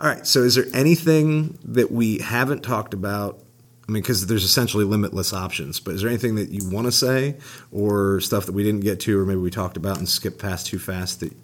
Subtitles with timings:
[0.00, 0.26] All right.
[0.26, 3.42] So, is there anything that we haven't talked about?
[3.86, 5.78] I mean, because there's essentially limitless options.
[5.78, 7.36] But is there anything that you want to say,
[7.70, 10.66] or stuff that we didn't get to, or maybe we talked about and skipped past
[10.66, 11.34] too fast that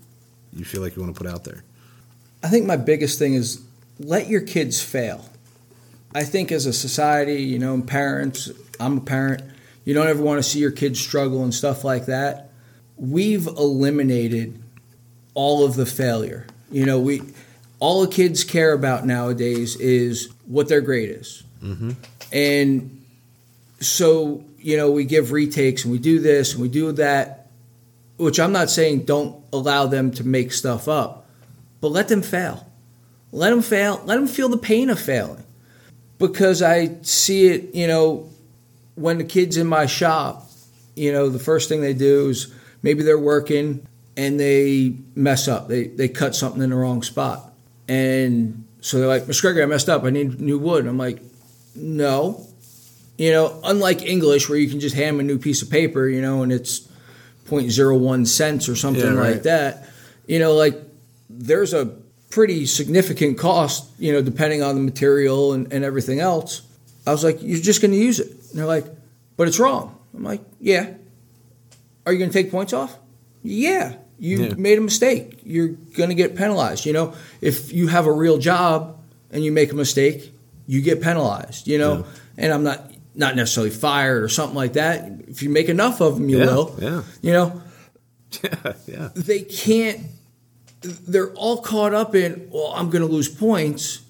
[0.53, 1.65] you feel like you want to put out there?
[2.43, 3.63] I think my biggest thing is
[3.99, 5.29] let your kids fail.
[6.15, 8.51] I think as a society, you know, parents,
[8.81, 9.43] I'm a parent,
[9.85, 12.51] you don't ever want to see your kids struggle and stuff like that.
[12.97, 14.63] We've eliminated
[15.35, 16.47] all of the failure.
[16.71, 17.23] You know, we
[17.87, 21.45] all the kids care about nowadays is what their grade is.
[21.63, 21.93] Mm-hmm.
[22.33, 23.05] And
[23.79, 27.47] so, you know, we give retakes and we do this and we do that,
[28.17, 31.29] which I'm not saying don't allow them to make stuff up,
[31.81, 32.67] but let them fail.
[33.31, 34.03] Let them fail.
[34.05, 35.45] Let them feel the pain of failing.
[36.19, 38.29] Because I see it, you know,
[38.97, 40.51] when the kids in my shop,
[40.97, 45.69] you know, the first thing they do is maybe they're working and they mess up.
[45.69, 47.53] They, they cut something in the wrong spot.
[47.89, 50.05] And so they're like, Miss Gregory, I messed up.
[50.05, 50.81] I need new wood.
[50.81, 51.21] And I'm like,
[51.75, 52.47] no.
[53.19, 56.21] You know, unlike English where you can just hand a new piece of paper, you
[56.21, 56.81] know, and it's
[57.49, 59.33] 0.01 cents or something Yeah, right.
[59.35, 59.89] like that.
[60.27, 60.77] You know, like
[61.31, 61.97] there's a
[62.31, 66.63] pretty significant cost, you know, depending on the material and, and everything else.
[67.07, 68.29] I was like, you're just going to use it.
[68.31, 68.85] And they're like,
[69.37, 69.99] but it's wrong.
[70.15, 70.95] I'm like, yeah.
[72.05, 72.97] Are you going to take points off?
[73.43, 73.97] Yeah.
[74.19, 74.55] You Yeah.
[74.57, 75.41] made a mistake.
[75.45, 76.87] You're going to get penalized.
[76.87, 78.99] You know, if you have a real job
[79.31, 80.33] and you make a mistake,
[80.67, 82.05] you get penalized, you know, Yeah.
[82.39, 85.11] and I'm not, not necessarily fired or something like that.
[85.29, 87.03] If you make enough of them, you Yeah, will, yeah.
[87.23, 87.63] you know,
[88.43, 88.73] Yeah.
[88.87, 89.09] Yeah.
[89.15, 90.01] they can't
[90.83, 94.01] they're all caught up in well i'm going to lose points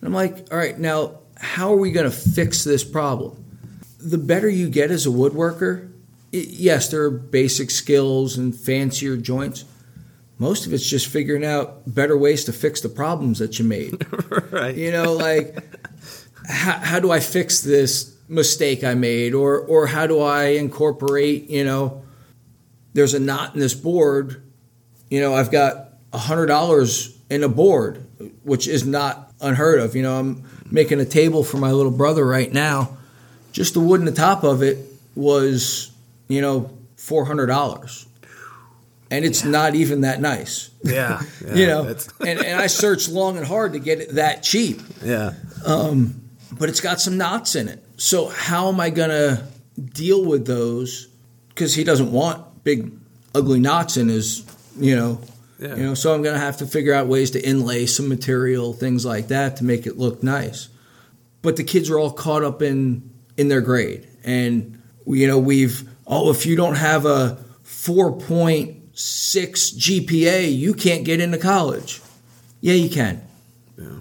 [0.00, 3.44] and i'm like all right now how are we going to fix this problem
[4.00, 5.90] the better you get as a woodworker
[6.34, 9.64] yes there are basic skills and fancier joints.
[10.38, 14.04] Most of it's just figuring out better ways to fix the problems that you made.
[14.50, 14.76] Right.
[14.76, 15.58] you know like
[16.48, 19.34] how, how do i fix this mistake i made?
[19.34, 22.04] Or or how do i incorporate you know
[22.94, 24.42] there's a knot in this board
[25.10, 28.04] you know i've got a hundred dollars in a board
[28.44, 29.94] which is not unheard of.
[29.96, 32.96] You know i'm making a table for my little brother right now.
[33.52, 34.78] Just the wood in the top of it
[35.14, 35.90] was
[36.28, 38.06] you know four hundred dollars
[39.10, 41.22] and it's not even that nice Yeah.
[41.46, 41.54] yeah.
[41.54, 41.82] you know
[42.20, 45.34] and, and i searched long and hard to get it that cheap yeah.
[45.66, 46.20] um,
[46.58, 47.82] but it's got some knots in it.
[47.96, 49.44] So how am I going to
[49.82, 51.08] deal with those?
[51.48, 52.92] Because he doesn't want big,
[53.34, 54.44] ugly knots in his,
[54.78, 55.20] you know,
[55.58, 55.74] Yeah.
[55.74, 55.94] you know.
[55.94, 59.28] So I'm going to have to figure out ways to inlay some material, things like
[59.28, 60.68] that, to make it look nice.
[61.42, 65.82] But the kids are all caught up in in their grade, and you know we've
[66.06, 72.00] oh if you don't have a four point six GPA, you can't get into college.
[72.60, 73.22] Yeah, you can.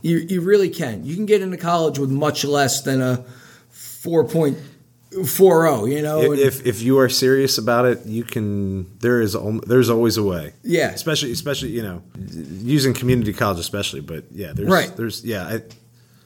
[0.04, 1.04] You, you really can.
[1.04, 3.26] You can get into college with much less than a
[3.74, 6.34] 4.40, you know?
[6.34, 8.98] If if you are serious about it, you can.
[9.00, 10.54] There is there's always a way.
[10.64, 10.92] Yeah.
[10.92, 14.96] Especially especially you know using community college especially, but yeah, there's Right.
[14.96, 15.48] there's yeah.
[15.48, 15.62] I,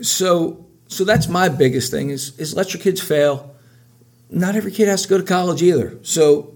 [0.02, 3.56] so so that's my biggest thing is is let your kids fail.
[4.30, 5.98] Not every kid has to go to college either.
[6.04, 6.56] So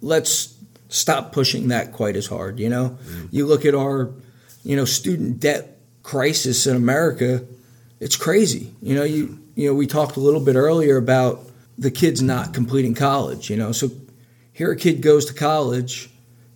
[0.00, 0.54] let's
[0.88, 2.98] stop pushing that quite as hard, you know?
[3.02, 3.26] Mm-hmm.
[3.30, 4.10] You look at our,
[4.64, 7.44] you know, student debt crisis in America,
[8.00, 8.72] it's crazy.
[8.82, 11.46] You know, you you know, we talked a little bit earlier about
[11.76, 13.72] the kids not completing college, you know.
[13.72, 13.90] So
[14.52, 16.10] here a kid goes to college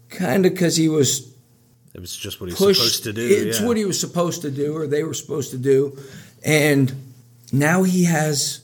[0.08, 1.32] kind of cuz he was
[1.92, 2.80] it was just what he's pushed.
[2.80, 3.28] supposed to do.
[3.28, 3.66] It's yeah.
[3.66, 5.96] what he was supposed to do, or they were supposed to do,
[6.42, 6.92] and
[7.52, 8.60] now he has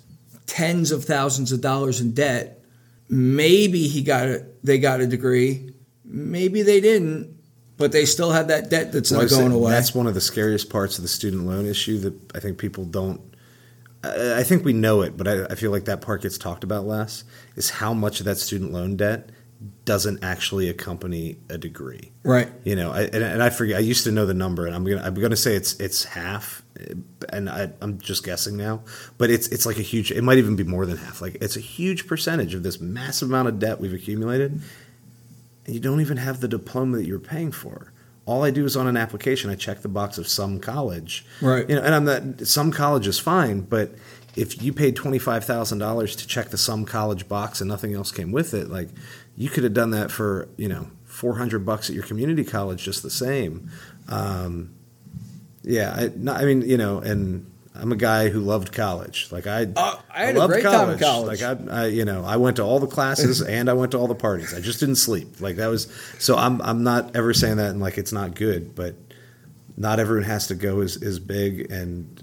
[0.51, 2.65] tens of thousands of dollars in debt.
[3.09, 5.73] Maybe he got a, they got a degree,
[6.05, 7.39] maybe they didn't,
[7.77, 9.71] but they still have that debt that's Well, not going away.
[9.71, 12.85] That's one of the scariest parts of the student loan issue that I think people
[12.85, 13.21] don't.
[14.03, 16.65] I I think we know it, but I, I feel like that part gets talked
[16.65, 17.23] about less.
[17.55, 19.31] Is how much of that student loan debt
[19.85, 22.13] doesn't actually accompany a degree.
[22.23, 22.49] right.
[22.65, 23.77] You know, I, and, and I forget.
[23.77, 26.63] I used to know the number, and I'm gonna I'm gonna say it's it's half,
[27.31, 28.83] and I, I'm just guessing now.
[29.19, 30.11] But it's it's like a huge.
[30.13, 31.21] It might even be more than half.
[31.21, 34.61] Like it's a huge percentage of this massive amount of debt we've accumulated,
[35.67, 37.93] and you don't even have the diploma that you're paying for.
[38.27, 41.69] All I do is on an application, I check the box of some college, Right.
[41.69, 42.47] You know, and I'm not.
[42.47, 43.93] Some college is fine, but
[44.41, 47.93] if you paid twenty five thousand dollars to check the some college box and nothing
[47.93, 48.89] else came with it, like
[49.37, 52.83] you could have done that for you know four hundred bucks at your community college
[52.83, 53.71] just the same.
[54.09, 54.75] Um,
[55.63, 59.29] yeah, I, not, I mean you know, and I'm a guy who loved college.
[59.31, 61.41] Like I, Uh, I had a loved great time college.
[61.41, 63.99] Like I, I, you know, I went to all the classes and I went to
[63.99, 64.55] all the parties.
[64.55, 65.41] I just didn't sleep.
[65.41, 65.87] Like that was
[66.19, 66.37] so.
[66.37, 68.95] I'm I'm not ever saying that and like it's not good, but
[69.77, 72.23] not everyone has to go as, as big and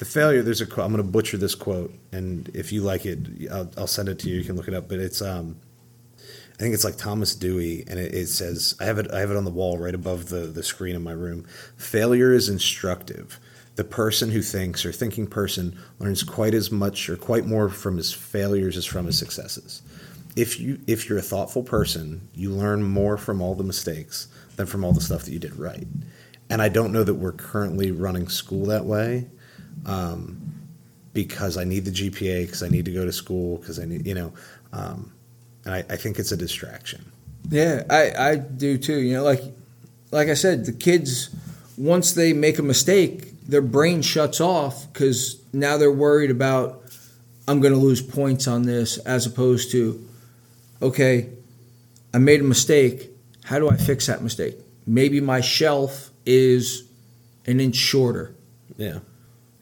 [0.00, 3.06] the failure there's a quote i'm going to butcher this quote and if you like
[3.06, 3.18] it
[3.52, 5.56] I'll, I'll, send it to you you can look it up but it's um
[6.16, 9.30] i think it's like thomas dewey and it, it, says i have it i have
[9.30, 13.38] it on the wall right above the the screen in my room failure is instructive.
[13.76, 17.96] The person who thinks or thinking person learns quite as much or quite more from
[17.96, 19.80] his failures as from his successes.
[20.36, 24.66] If you if you're a thoughtful person you learn more from all the mistakes than
[24.66, 25.86] from all the stuff that you did right.
[26.50, 29.28] And i don't know that we're currently running school that way
[29.86, 30.40] um,
[31.12, 34.06] because I need the GPA, because I need to go to school, because I need,
[34.06, 34.32] you know,
[34.72, 35.12] um,
[35.64, 37.04] and I, I, think it's a distraction.
[37.48, 39.00] Yeah, I, I do too.
[39.00, 39.42] You know, like
[40.10, 41.30] like I said, the kids
[41.76, 46.82] once they make a mistake, their brain shuts off because now they're worried about
[47.48, 50.06] I'm going to lose points on this, as opposed to
[50.80, 51.28] okay,
[52.14, 53.10] I made a mistake.
[53.44, 54.56] How do I fix that mistake?
[54.86, 56.84] Maybe my shelf is
[57.46, 58.34] an inch shorter.
[58.76, 59.00] Yeah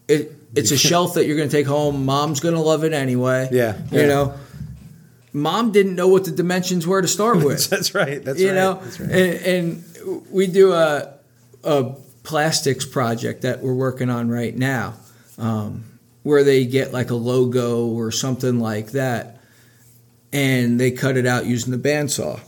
[0.09, 2.05] it, it's a shelf that you're going to take home.
[2.07, 3.49] Mom's going to love it anyway.
[3.53, 4.35] Yeah, you know.
[5.35, 7.69] Mom didn't know what the dimensions were to start with.
[7.69, 8.25] That's right.
[8.25, 8.55] That's you right.
[8.55, 9.11] know, That's right.
[9.11, 9.85] And, and,
[10.31, 11.15] we do a
[11.65, 14.95] a plastics project that we're working on right now,
[15.37, 15.85] um,
[16.23, 19.41] where they get like a logo or something like that,
[20.33, 22.41] and they cut it out using the bandsaw.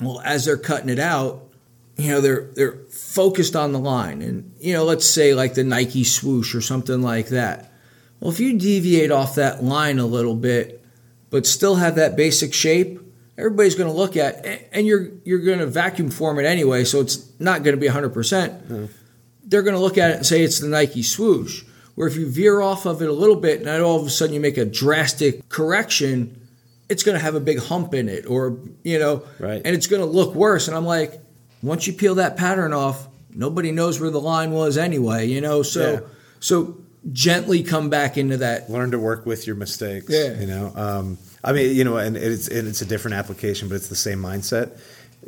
[0.00, 1.49] Well, as they're cutting it out,
[1.96, 4.22] you know they're they're focused on the line.
[4.22, 7.72] And you know let's say like the Nike swoosh or something like that.
[8.20, 10.84] Well if you deviate off that line a little bit
[11.30, 13.00] but still have that basic shape
[13.38, 17.00] everybody's going to look at and you're you're going to vacuum form it anyway so
[17.00, 18.90] it's not going to be 100% mm.
[19.44, 21.64] they're going to look at it and say it's the Nike swoosh.
[21.94, 24.10] Where if you veer off of it a little bit and then all of a
[24.10, 26.36] sudden you make a drastic correction
[26.88, 29.62] it's going to have a big hump in it or you know right.
[29.64, 30.68] and it's going to look worse.
[30.68, 31.20] And i'm like
[31.62, 35.62] once you peel that pattern off, nobody knows where the line was anyway, you know?
[35.62, 36.00] So, yeah.
[36.40, 36.78] so
[37.12, 38.70] gently come back into that.
[38.70, 40.06] Learn to work with your mistakes.
[40.08, 40.38] Yeah.
[40.38, 43.76] You know, um, I mean, you know, and it's, and it's a different application, but
[43.76, 44.78] it's the same mindset.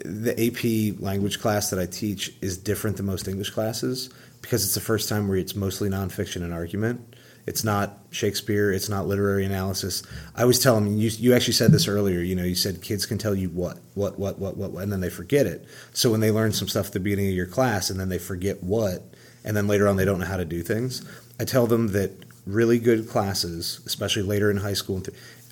[0.05, 4.75] The AP language class that I teach is different than most English classes because it's
[4.75, 7.12] the first time where it's mostly nonfiction and argument.
[7.47, 8.71] It's not Shakespeare.
[8.71, 10.03] It's not literary analysis.
[10.37, 10.97] I always tell them.
[10.97, 12.21] You, you actually said this earlier.
[12.21, 15.01] You know, you said kids can tell you what, what, what, what, what, and then
[15.01, 15.67] they forget it.
[15.93, 18.19] So when they learn some stuff at the beginning of your class, and then they
[18.19, 19.03] forget what,
[19.45, 21.05] and then later on they don't know how to do things,
[21.41, 22.13] I tell them that
[22.47, 25.03] really good classes, especially later in high school,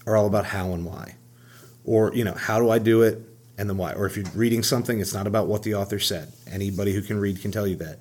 [0.06, 1.16] are all about how and why,
[1.84, 3.20] or you know, how do I do it,
[3.58, 3.92] and then why.
[3.94, 6.32] Or if you're reading something, it's not about what the author said.
[6.50, 7.98] Anybody who can read can tell you that.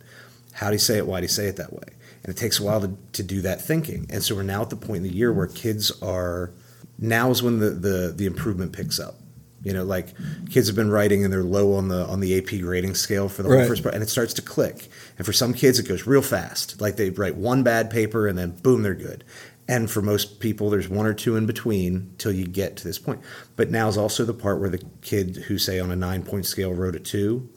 [0.53, 1.07] How do you say it?
[1.07, 1.83] Why do you say it that way?
[2.23, 4.05] And it takes a while to, to do that thinking.
[4.09, 6.51] And so we're now at the point in the year where kids are
[6.97, 9.15] now is when the, the, the improvement picks up.
[9.63, 10.07] You know, like
[10.49, 13.43] kids have been writing and they're low on the on the AP grading scale for
[13.43, 13.59] the right.
[13.59, 14.87] whole first part, and it starts to click.
[15.17, 16.79] And for some kids, it goes real fast.
[16.79, 19.25] Like they write one bad paper and then boom, they're good.
[19.67, 22.97] And for most people, there's one or two in between till you get to this
[22.97, 23.21] point.
[23.55, 26.45] But now is also the part where the kid who say on a nine point
[26.45, 27.49] scale wrote a two,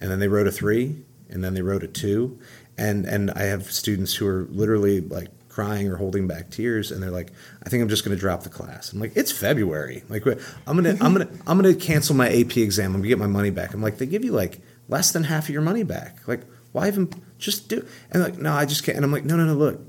[0.00, 2.40] and then they wrote a three, and then they wrote a two,
[2.76, 7.00] and and I have students who are literally like crying or holding back tears and
[7.00, 7.30] they're like
[7.64, 8.92] i think i'm just going to drop the class.
[8.92, 10.02] I'm like it's february.
[10.08, 10.26] Like
[10.66, 12.86] i'm going to i'm going to i'm going to cancel my ap exam.
[12.86, 13.72] I'm going to get my money back.
[13.72, 16.26] I'm like they give you like less than half of your money back.
[16.26, 16.40] Like
[16.72, 19.44] why even just do and like no i just can't and i'm like no no
[19.44, 19.80] no look.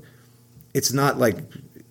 [0.72, 1.38] It's not like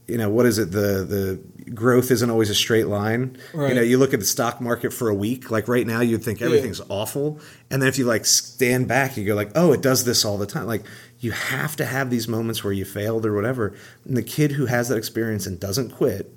[0.08, 1.40] you know what is it the the
[1.74, 3.38] growth isn't always a straight line.
[3.54, 3.70] Right.
[3.70, 6.24] You know, you look at the stock market for a week, like right now you'd
[6.24, 6.86] think everything's yeah.
[6.90, 7.40] awful.
[7.72, 10.38] And then if you like stand back, you go like, oh, it does this all
[10.38, 10.68] the time.
[10.68, 10.84] Like
[11.20, 13.76] you have to have these moments where you failed or whatever.
[14.06, 16.32] And the kid who has that experience and doesn't quit,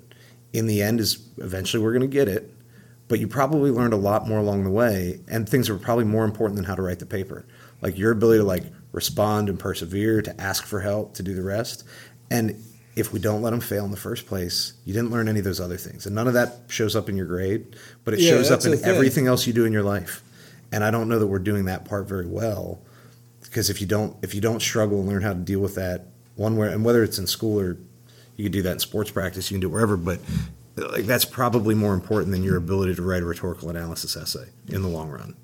[0.51, 2.53] in the end is eventually we're going to get it.
[3.07, 6.25] But you probably learned a lot more along the way, and things were probably more
[6.25, 7.43] important than how to write the paper.
[7.81, 11.43] Like your ability to like respond and persevere, to ask for help, to do the
[11.43, 11.83] rest.
[12.29, 12.63] And
[12.95, 15.45] if we don't let them fail in the first place, you didn't learn any of
[15.45, 16.05] those other things.
[16.05, 18.83] And none of that shows up in your grade, but it yeah, shows up in
[18.83, 20.23] everything else you do in your life.
[20.71, 22.81] And I don't know that we're doing that part very well
[23.41, 26.05] because if you don't if you don't struggle and learn how to deal with that
[26.35, 27.77] one way and whether it's in school or
[28.35, 30.19] you can do that in sports practice, you can do it wherever, but
[30.77, 34.81] like that's probably more important than your ability to write a rhetorical analysis essay in
[34.81, 35.35] the long run.